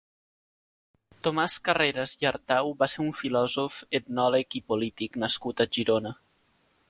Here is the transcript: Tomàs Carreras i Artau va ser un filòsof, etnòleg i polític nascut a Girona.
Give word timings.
Tomàs 1.27 1.57
Carreras 1.67 2.15
i 2.23 2.29
Artau 2.29 2.73
va 2.79 2.89
ser 2.93 3.03
un 3.05 3.13
filòsof, 3.19 3.77
etnòleg 4.01 4.59
i 4.61 4.65
polític 4.73 5.23
nascut 5.25 5.65
a 5.67 5.71
Girona. 5.77 6.17